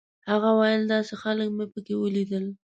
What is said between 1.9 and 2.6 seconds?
ولیدل.